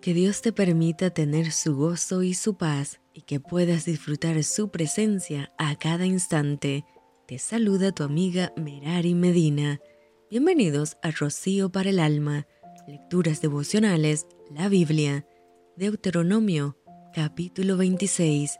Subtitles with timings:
[0.00, 4.70] Que Dios te permita tener su gozo y su paz y que puedas disfrutar su
[4.70, 6.86] presencia a cada instante.
[7.26, 9.78] Te saluda tu amiga Merari Medina.
[10.30, 12.46] Bienvenidos a Rocío para el Alma,
[12.88, 15.26] Lecturas Devocionales, la Biblia,
[15.76, 16.78] Deuteronomio,
[17.12, 18.58] capítulo 26.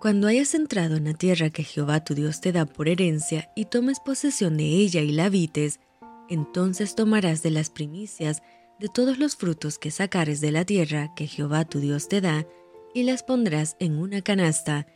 [0.00, 3.64] Cuando hayas entrado en la tierra que Jehová tu Dios te da por herencia y
[3.64, 5.80] tomes posesión de ella y la habites,
[6.28, 8.40] entonces tomarás de las primicias
[8.80, 12.46] de todos los frutos que sacares de la tierra que Jehová tu Dios te da,
[12.94, 14.86] y las pondrás en una canasta,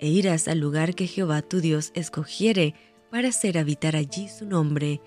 [0.00, 2.74] e irás al lugar que Jehová tu Dios escogiere
[3.10, 5.02] para hacer habitar allí su nombre,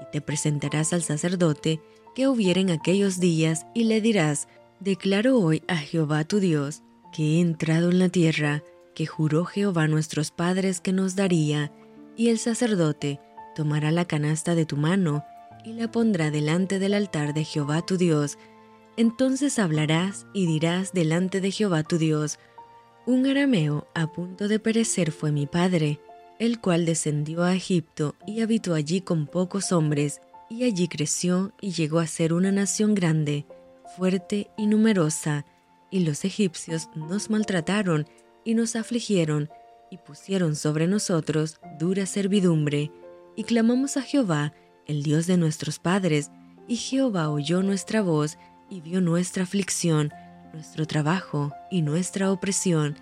[0.00, 1.80] y te presentarás al sacerdote
[2.14, 4.48] que hubiera en aquellos días, y le dirás,
[4.80, 6.82] Declaro hoy a Jehová tu Dios,
[7.12, 11.70] que he entrado en la tierra, que juró Jehová nuestros padres que nos daría,
[12.16, 13.20] y el sacerdote
[13.54, 15.24] tomará la canasta de tu mano,
[15.64, 18.38] y la pondrá delante del altar de Jehová tu Dios.
[18.96, 22.38] Entonces hablarás y dirás delante de Jehová tu Dios,
[23.06, 26.00] un arameo a punto de perecer fue mi padre,
[26.38, 31.72] el cual descendió a Egipto y habitó allí con pocos hombres, y allí creció y
[31.72, 33.46] llegó a ser una nación grande,
[33.96, 35.46] fuerte y numerosa,
[35.90, 38.06] y los egipcios nos maltrataron
[38.44, 39.50] y nos afligieron,
[39.90, 42.90] y pusieron sobre nosotros dura servidumbre,
[43.34, 44.52] y clamamos a Jehová,
[44.86, 46.30] el Dios de nuestros padres,
[46.68, 48.38] y Jehová oyó nuestra voz
[48.70, 50.12] y vio nuestra aflicción,
[50.52, 52.96] nuestro trabajo y nuestra opresión.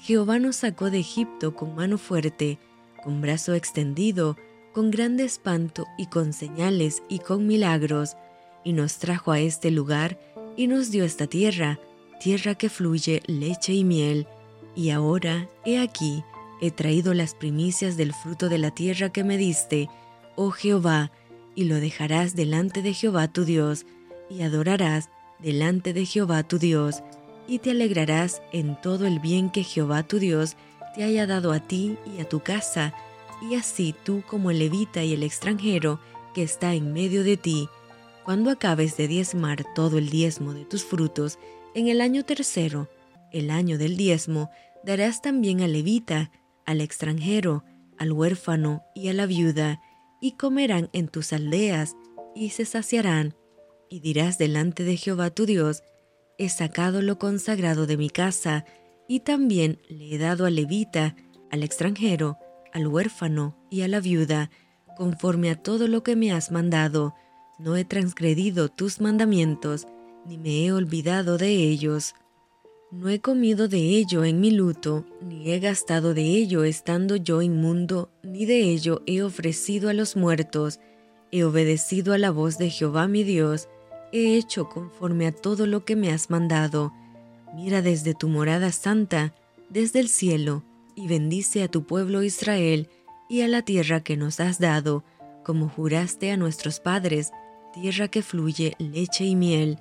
[0.00, 2.58] Jehová nos sacó de Egipto con mano fuerte,
[3.02, 4.36] con brazo extendido,
[4.72, 8.16] con grande espanto y con señales y con milagros,
[8.64, 10.18] y nos trajo a este lugar
[10.56, 11.78] y nos dio esta tierra,
[12.20, 14.26] tierra que fluye leche y miel.
[14.74, 16.24] Y ahora, he aquí,
[16.60, 19.88] he traído las primicias del fruto de la tierra que me diste,
[20.36, 21.10] oh Jehová,
[21.54, 23.86] y lo dejarás delante de Jehová tu Dios,
[24.30, 27.02] y adorarás delante de Jehová tu Dios,
[27.46, 30.56] y te alegrarás en todo el bien que Jehová tu Dios
[30.94, 32.94] te haya dado a ti y a tu casa,
[33.42, 36.00] y así tú como el levita y el extranjero
[36.34, 37.68] que está en medio de ti,
[38.24, 41.38] cuando acabes de diezmar todo el diezmo de tus frutos,
[41.74, 42.88] en el año tercero,
[43.32, 44.50] el año del diezmo,
[44.84, 46.30] darás también al levita,
[46.64, 47.64] al extranjero,
[47.98, 49.80] al huérfano y a la viuda,
[50.22, 51.96] y comerán en tus aldeas,
[52.34, 53.34] y se saciarán,
[53.90, 55.82] y dirás delante de Jehová tu Dios,
[56.38, 58.64] he sacado lo consagrado de mi casa,
[59.08, 61.16] y también le he dado al levita,
[61.50, 62.38] al extranjero,
[62.72, 64.50] al huérfano y a la viuda,
[64.96, 67.14] conforme a todo lo que me has mandado,
[67.58, 69.86] no he transgredido tus mandamientos,
[70.24, 72.14] ni me he olvidado de ellos.
[72.92, 77.40] No he comido de ello en mi luto, ni he gastado de ello estando yo
[77.40, 80.78] inmundo, ni de ello he ofrecido a los muertos.
[81.30, 83.70] He obedecido a la voz de Jehová mi Dios,
[84.12, 86.92] he hecho conforme a todo lo que me has mandado.
[87.54, 89.32] Mira desde tu morada santa,
[89.70, 90.62] desde el cielo,
[90.94, 92.90] y bendice a tu pueblo Israel
[93.26, 95.02] y a la tierra que nos has dado,
[95.44, 97.32] como juraste a nuestros padres,
[97.72, 99.78] tierra que fluye leche y miel.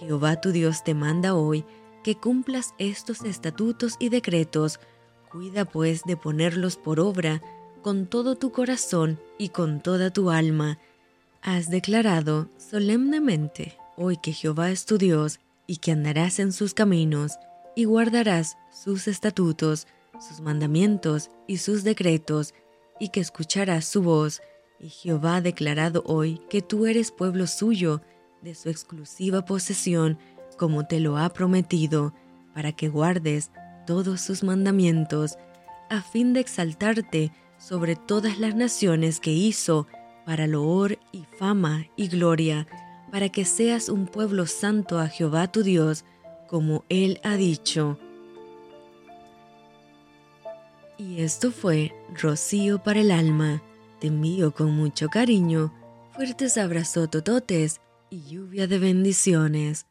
[0.00, 1.64] Jehová tu Dios te manda hoy
[2.02, 4.80] que cumplas estos estatutos y decretos,
[5.30, 7.42] cuida pues de ponerlos por obra
[7.82, 10.78] con todo tu corazón y con toda tu alma.
[11.42, 17.38] Has declarado solemnemente hoy que Jehová es tu Dios y que andarás en sus caminos
[17.74, 19.86] y guardarás sus estatutos,
[20.20, 22.54] sus mandamientos y sus decretos,
[23.00, 24.42] y que escucharás su voz.
[24.78, 28.00] Y Jehová ha declarado hoy que tú eres pueblo suyo,
[28.42, 30.18] de su exclusiva posesión,
[30.62, 32.14] como te lo ha prometido,
[32.54, 33.50] para que guardes
[33.84, 35.36] todos sus mandamientos,
[35.90, 39.88] a fin de exaltarte sobre todas las naciones que hizo,
[40.24, 42.68] para loor y fama y gloria,
[43.10, 46.04] para que seas un pueblo santo a Jehová tu Dios,
[46.46, 47.98] como Él ha dicho.
[50.96, 53.64] Y esto fue Rocío para el alma.
[53.98, 55.74] Te envío con mucho cariño,
[56.12, 57.80] fuertes abrazos tototes
[58.10, 59.86] y lluvia de bendiciones.